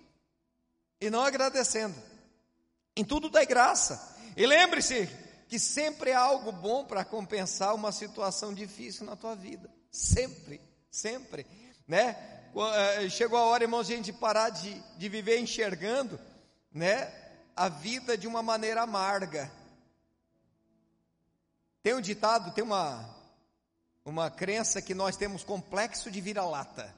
[0.99, 1.93] e não agradecendo.
[2.95, 4.17] Em tudo dai graça.
[4.35, 5.07] E lembre-se
[5.47, 9.69] que sempre há algo bom para compensar uma situação difícil na tua vida.
[9.91, 11.45] Sempre, sempre,
[11.87, 12.38] né?
[12.55, 16.19] Eh, chegou a hora, irmãos, a gente parar de, de viver enxergando,
[16.71, 17.13] né?
[17.55, 19.51] A vida de uma maneira amarga.
[21.83, 23.07] Tem um ditado, tem uma,
[24.03, 26.93] uma crença que nós temos complexo de vira-lata.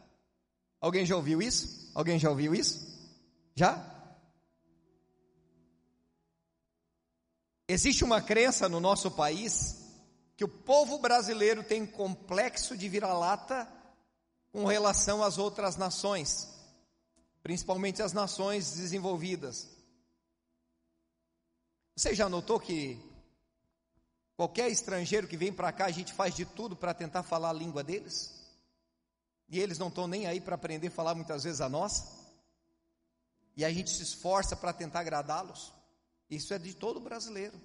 [0.79, 1.91] Alguém já ouviu isso?
[1.93, 2.89] Alguém já ouviu isso?
[3.53, 3.85] Já?
[7.67, 9.77] Existe uma crença no nosso país
[10.35, 13.67] que o povo brasileiro tem complexo de vira-lata
[14.51, 16.47] com relação às outras nações,
[17.41, 19.69] principalmente as nações desenvolvidas.
[21.95, 22.99] Você já notou que
[24.35, 27.53] qualquer estrangeiro que vem para cá, a gente faz de tudo para tentar falar a
[27.53, 28.41] língua deles?
[29.47, 32.19] E eles não estão nem aí para aprender a falar muitas vezes a nossa?
[33.55, 35.73] E a gente se esforça para tentar agradá-los?
[36.29, 37.59] Isso é de todo brasileiro.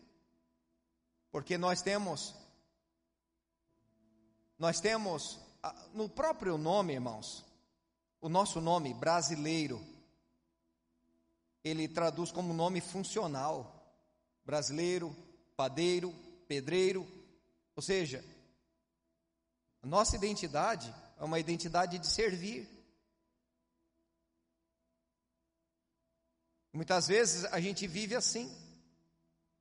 [1.30, 2.34] Porque nós temos
[4.58, 5.38] nós temos
[5.94, 7.44] no próprio nome, irmãos,
[8.20, 9.80] o nosso nome brasileiro
[11.64, 13.72] ele traduz como nome funcional.
[14.44, 15.14] Brasileiro,
[15.56, 16.14] padeiro,
[16.46, 17.06] pedreiro,
[17.74, 18.24] ou seja,
[19.82, 22.68] a nossa identidade é uma identidade de servir.
[26.72, 28.54] Muitas vezes a gente vive assim.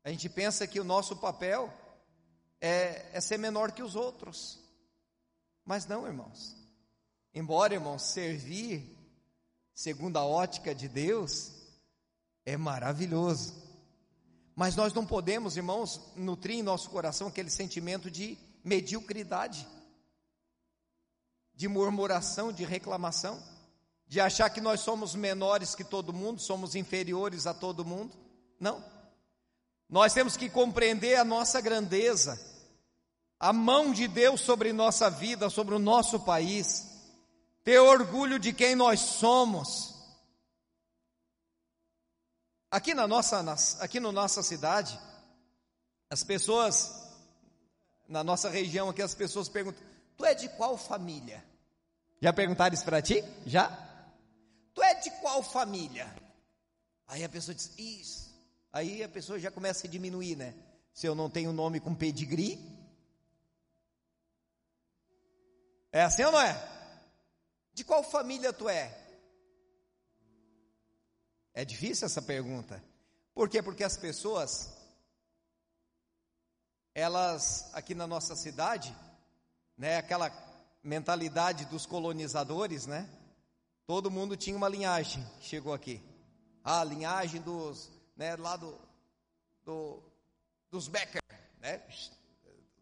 [0.04, 1.74] A gente pensa que o nosso papel
[2.62, 4.60] é, é ser menor que os outros.
[5.66, 6.56] Mas não, irmãos.
[7.34, 8.96] Embora, irmãos, servir
[9.74, 11.52] segundo a ótica de Deus
[12.46, 13.54] é maravilhoso.
[14.56, 19.68] Mas nós não podemos, irmãos, nutrir em nosso coração aquele sentimento de mediocridade,
[21.54, 23.44] de murmuração, de reclamação
[24.08, 28.16] de achar que nós somos menores que todo mundo, somos inferiores a todo mundo.
[28.60, 28.84] Não.
[29.90, 32.40] Nós temos que compreender a nossa grandeza,
[33.46, 36.84] a mão de Deus sobre nossa vida, sobre o nosso país,
[37.64, 39.94] ter orgulho de quem nós somos.
[42.72, 43.40] Aqui na nossa,
[43.82, 45.00] aqui na nossa cidade,
[46.10, 47.08] as pessoas,
[48.10, 49.80] na nossa região aqui, as pessoas perguntam:
[50.18, 51.46] Tu é de qual família?
[52.20, 53.24] Já perguntaram isso para ti?
[53.46, 53.70] Já?
[54.74, 56.12] Tu é de qual família?
[57.06, 58.34] Aí a pessoa diz, isso.
[58.74, 60.56] Aí a pessoa já começa a diminuir, né?
[60.96, 62.75] Se eu não tenho nome com pedigree.
[65.96, 66.62] É assim ou não é?
[67.74, 68.94] De qual família tu é?
[71.54, 72.84] É difícil essa pergunta.
[73.34, 73.64] Por quê?
[73.64, 74.76] Porque as pessoas,
[76.94, 78.94] elas, aqui na nossa cidade,
[79.78, 80.30] né, aquela
[80.84, 83.10] mentalidade dos colonizadores, né?
[83.88, 86.04] Todo mundo tinha uma linhagem, chegou aqui.
[86.62, 88.78] A linhagem dos, né, lá do,
[89.64, 90.04] do
[90.70, 91.24] dos Becker,
[91.60, 91.82] né?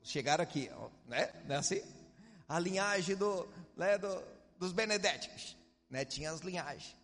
[0.02, 0.68] Chegaram aqui,
[1.06, 1.32] né?
[1.46, 2.03] Não é assim?
[2.48, 4.24] A linhagem do, né, do,
[4.58, 5.58] dos Benedetti,
[5.90, 6.06] né?
[6.06, 7.04] Tinha as linhagens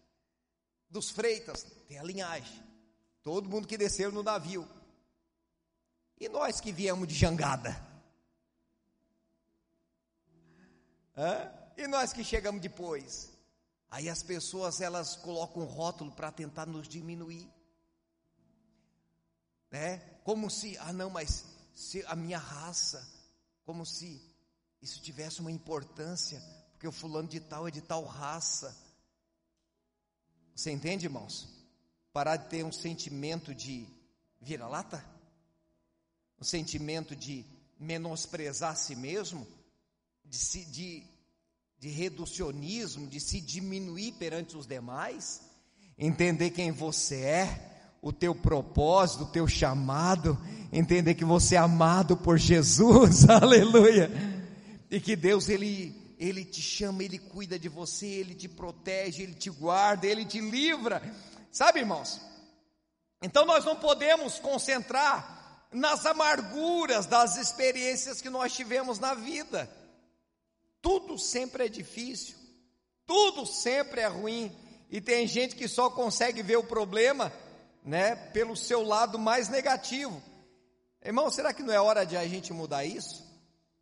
[0.90, 2.64] dos Freitas, tem a linhagem.
[3.22, 4.68] Todo mundo que desceu no navio.
[6.20, 7.80] E nós que viemos de jangada?
[11.16, 11.52] Hã?
[11.78, 13.32] E nós que chegamos depois?
[13.90, 17.48] Aí as pessoas elas colocam um rótulo para tentar nos diminuir.
[19.72, 20.00] Né?
[20.24, 23.08] Como se, ah não, mas se a minha raça,
[23.64, 24.22] como se
[24.82, 28.76] isso tivesse uma importância, porque o fulano de tal é de tal raça.
[30.56, 31.50] Você entende, irmãos?
[32.14, 33.86] Parar de ter um sentimento de
[34.42, 35.04] vira-lata?
[36.40, 37.46] Um sentimento de
[37.78, 39.46] menosprezar a si mesmo?
[40.24, 41.04] De, de,
[41.78, 43.08] de reducionismo?
[43.08, 45.42] De se diminuir perante os demais?
[45.98, 47.66] Entender quem você é?
[48.02, 50.38] O teu propósito, o teu chamado?
[50.72, 53.28] Entender que você é amado por Jesus?
[53.28, 54.39] Aleluia!
[54.90, 59.34] E que Deus, Ele ele te chama, Ele cuida de você, Ele te protege, Ele
[59.34, 61.02] te guarda, Ele te livra.
[61.50, 62.20] Sabe, irmãos?
[63.22, 69.70] Então nós não podemos concentrar nas amarguras das experiências que nós tivemos na vida.
[70.82, 72.36] Tudo sempre é difícil,
[73.06, 74.56] tudo sempre é ruim,
[74.90, 77.32] e tem gente que só consegue ver o problema,
[77.84, 80.22] né, pelo seu lado mais negativo.
[81.04, 83.29] Irmão, será que não é hora de a gente mudar isso?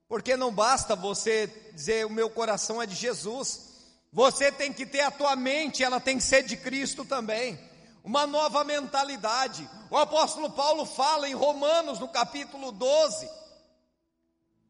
[0.08, 3.68] Porque não basta você dizer o meu coração é de Jesus.
[4.12, 7.60] Você tem que ter a tua mente, ela tem que ser de Cristo também.
[8.04, 9.70] Uma nova mentalidade.
[9.92, 13.30] O apóstolo Paulo fala em Romanos, no capítulo 12,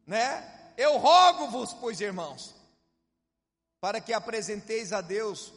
[0.06, 0.54] né?
[0.76, 2.54] Eu rogo-vos, pois irmãos,
[3.80, 5.52] para que apresenteis a Deus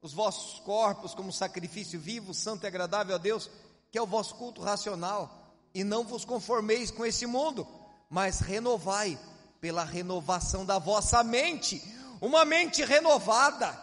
[0.00, 3.50] os vossos corpos como sacrifício vivo, santo e agradável a Deus,
[3.90, 7.66] que é o vosso culto racional, e não vos conformeis com esse mundo
[8.08, 9.18] mas renovai
[9.60, 11.82] pela renovação da vossa mente,
[12.20, 13.76] uma mente renovada,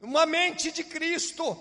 [0.00, 1.56] uma mente de Cristo,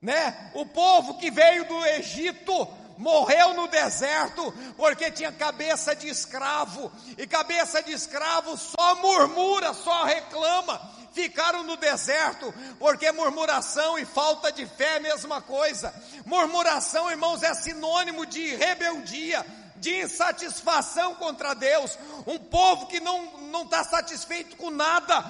[0.00, 0.50] né?
[0.54, 7.26] O povo que veio do Egito morreu no deserto porque tinha cabeça de escravo, e
[7.26, 10.80] cabeça de escravo só murmura, só reclama.
[11.12, 15.92] Ficaram no deserto, porque murmuração e falta de fé é a mesma coisa.
[16.24, 19.44] Murmuração, irmãos, é sinônimo de rebeldia,
[19.82, 25.20] de insatisfação contra Deus, um povo que não está satisfeito com nada,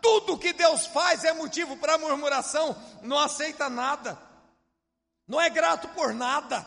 [0.00, 4.16] tudo que Deus faz é motivo para murmuração, não aceita nada,
[5.26, 6.64] não é grato por nada.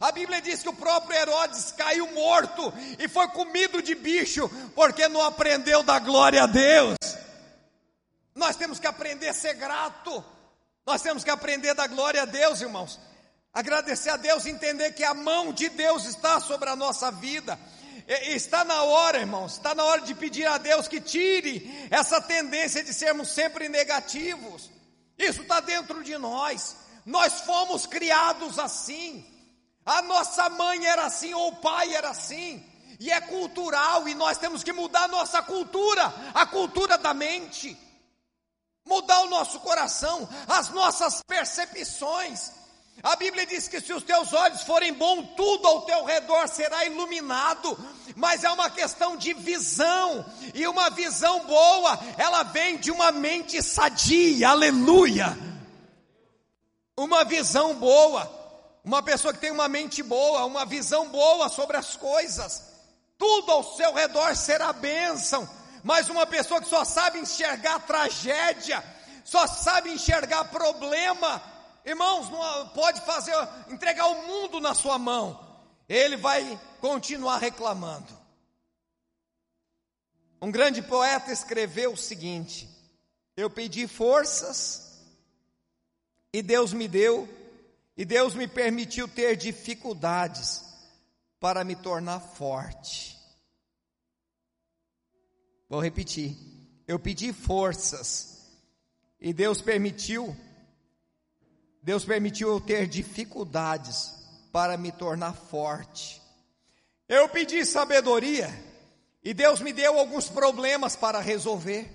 [0.00, 5.08] A Bíblia diz que o próprio Herodes caiu morto e foi comido de bicho, porque
[5.08, 6.96] não aprendeu da glória a Deus.
[8.32, 10.24] Nós temos que aprender a ser grato,
[10.86, 13.00] nós temos que aprender da glória a Deus, irmãos.
[13.56, 17.58] Agradecer a Deus, entender que a mão de Deus está sobre a nossa vida.
[18.06, 22.84] Está na hora, irmãos, está na hora de pedir a Deus que tire essa tendência
[22.84, 24.70] de sermos sempre negativos.
[25.16, 26.76] Isso está dentro de nós.
[27.06, 29.26] Nós fomos criados assim.
[29.86, 32.62] A nossa mãe era assim, ou o pai era assim.
[33.00, 37.74] E é cultural, e nós temos que mudar a nossa cultura, a cultura da mente.
[38.86, 42.65] Mudar o nosso coração, as nossas percepções.
[43.02, 46.84] A Bíblia diz que se os teus olhos forem bons, tudo ao teu redor será
[46.86, 47.78] iluminado,
[48.16, 50.24] mas é uma questão de visão,
[50.54, 55.36] e uma visão boa, ela vem de uma mente sadia, aleluia.
[56.96, 58.30] Uma visão boa,
[58.82, 62.62] uma pessoa que tem uma mente boa, uma visão boa sobre as coisas,
[63.18, 65.48] tudo ao seu redor será bênção,
[65.84, 68.82] mas uma pessoa que só sabe enxergar tragédia,
[69.22, 71.42] só sabe enxergar problema,
[71.86, 73.32] Irmãos, não pode fazer,
[73.68, 75.40] entregar o mundo na sua mão.
[75.88, 78.12] Ele vai continuar reclamando.
[80.42, 82.68] Um grande poeta escreveu o seguinte:
[83.36, 85.00] Eu pedi forças
[86.32, 87.28] e Deus me deu,
[87.96, 90.64] e Deus me permitiu ter dificuldades
[91.38, 93.16] para me tornar forte.
[95.68, 96.36] Vou repetir.
[96.86, 98.36] Eu pedi forças
[99.20, 100.36] e Deus permitiu
[101.86, 104.12] Deus permitiu eu ter dificuldades
[104.50, 106.20] para me tornar forte.
[107.08, 108.52] Eu pedi sabedoria
[109.22, 111.88] e Deus me deu alguns problemas para resolver.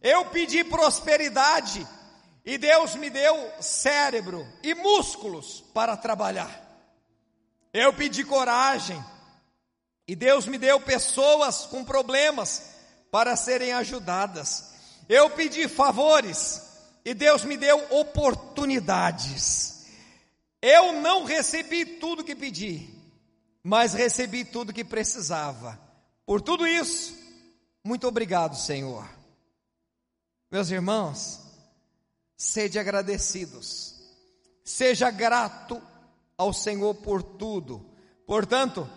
[0.00, 1.86] Eu pedi prosperidade
[2.46, 6.58] e Deus me deu cérebro e músculos para trabalhar.
[7.74, 9.04] Eu pedi coragem
[10.08, 12.70] e Deus me deu pessoas com problemas
[13.10, 14.72] para serem ajudadas.
[15.10, 16.71] Eu pedi favores
[17.04, 19.86] e Deus me deu oportunidades.
[20.60, 22.88] Eu não recebi tudo que pedi,
[23.62, 25.78] mas recebi tudo que precisava.
[26.24, 27.16] Por tudo isso,
[27.82, 29.08] muito obrigado, Senhor.
[30.50, 31.40] Meus irmãos,
[32.36, 33.96] sede agradecidos,
[34.64, 35.82] seja grato
[36.38, 37.84] ao Senhor por tudo.
[38.26, 38.88] Portanto,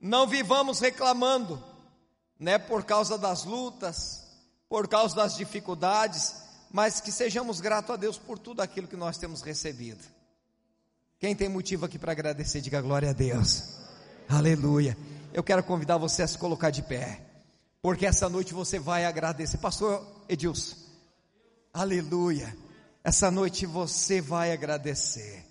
[0.00, 1.62] não vivamos reclamando,
[2.38, 4.26] né, por causa das lutas,
[4.68, 6.43] por causa das dificuldades,
[6.74, 10.02] mas que sejamos gratos a Deus por tudo aquilo que nós temos recebido.
[11.20, 13.76] Quem tem motivo aqui para agradecer, diga glória a Deus.
[14.28, 14.98] Aleluia.
[15.32, 17.20] Eu quero convidar você a se colocar de pé,
[17.80, 19.58] porque essa noite você vai agradecer.
[19.58, 20.74] Pastor Edilson,
[21.72, 22.52] aleluia.
[23.04, 25.46] Essa noite você vai agradecer.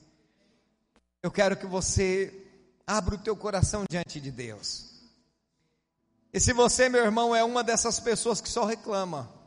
[1.22, 2.34] Eu quero que você
[2.86, 4.90] abra o teu coração diante de Deus.
[6.34, 9.42] E se você, meu irmão, é uma dessas pessoas que só reclama,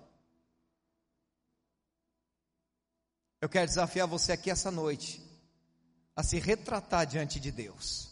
[3.47, 5.23] eu quero desafiar você aqui essa noite
[6.17, 8.09] a se retratar diante de Deus.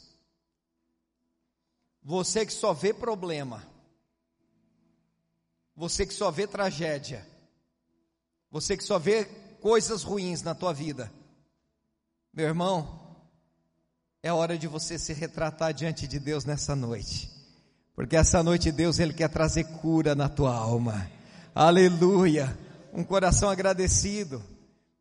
[2.01, 3.67] Você que só vê problema,
[5.75, 7.27] você que só vê tragédia,
[8.49, 9.25] você que só vê
[9.61, 11.13] coisas ruins na tua vida,
[12.33, 13.17] meu irmão,
[14.23, 17.29] é hora de você se retratar diante de Deus nessa noite.
[17.97, 21.11] Porque essa noite Deus ele quer trazer cura na tua alma.
[21.53, 22.57] Aleluia!
[22.93, 24.54] Um coração agradecido,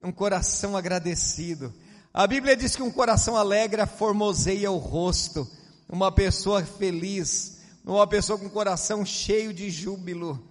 [0.03, 1.73] um coração agradecido.
[2.13, 5.49] A Bíblia diz que um coração alegre formoseia o rosto.
[5.87, 10.41] Uma pessoa feliz, uma pessoa com o coração cheio de júbilo.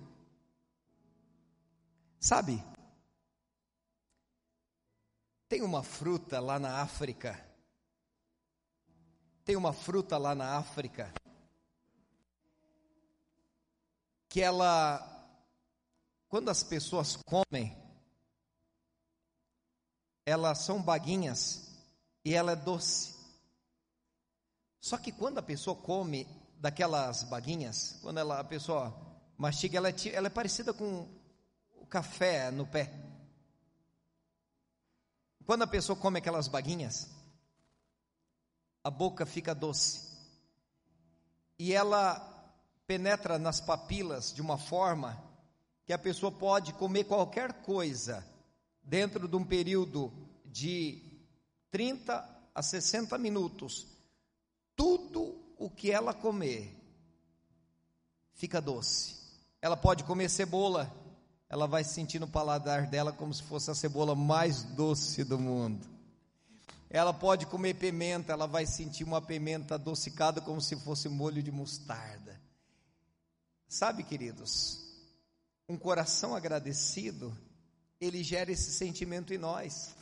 [2.18, 2.64] Sabe?
[5.48, 7.38] Tem uma fruta lá na África.
[9.44, 11.12] Tem uma fruta lá na África
[14.32, 14.98] que ela,
[16.26, 17.76] quando as pessoas comem,
[20.24, 21.68] elas são baguinhas
[22.24, 23.14] e ela é doce.
[24.80, 28.94] Só que quando a pessoa come daquelas baguinhas, quando ela, a pessoa
[29.36, 31.08] mastiga, ela é, ela é parecida com
[31.76, 32.92] o café no pé.
[35.44, 37.08] Quando a pessoa come aquelas baguinhas,
[38.84, 40.12] a boca fica doce.
[41.58, 42.28] E ela
[42.86, 45.22] penetra nas papilas de uma forma
[45.84, 48.31] que a pessoa pode comer qualquer coisa
[48.82, 50.12] dentro de um período
[50.44, 51.02] de
[51.70, 53.86] 30 a 60 minutos.
[54.76, 56.74] Tudo o que ela comer
[58.34, 59.16] fica doce.
[59.60, 60.92] Ela pode comer cebola,
[61.48, 65.86] ela vai sentir no paladar dela como se fosse a cebola mais doce do mundo.
[66.90, 71.50] Ela pode comer pimenta, ela vai sentir uma pimenta adocicada como se fosse molho de
[71.50, 72.38] mostarda.
[73.66, 74.82] Sabe, queridos,
[75.66, 77.34] um coração agradecido,
[78.03, 79.94] ele gera esse sentimento em nós.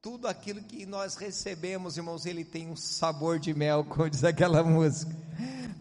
[0.00, 4.64] Tudo aquilo que nós recebemos, irmãos, ele tem um sabor de mel, como diz aquela
[4.64, 5.14] música.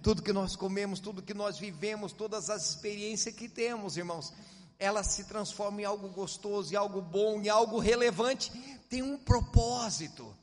[0.04, 4.34] Tudo que nós comemos, tudo que nós vivemos, todas as experiências que temos, irmãos,
[4.78, 8.52] ela se transforma em algo gostoso, em algo bom, em algo relevante,
[8.90, 10.36] tem um propósito.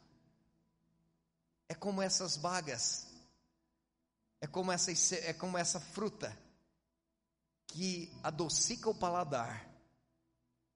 [1.68, 3.06] É como essas bagas,
[4.40, 6.34] é como essa, é como essa fruta
[7.66, 9.67] que adocica o paladar.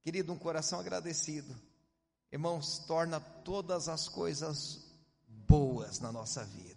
[0.02, 1.54] Querido, um coração agradecido,
[2.30, 4.84] irmãos, torna todas as coisas
[5.28, 6.71] boas na nossa vida.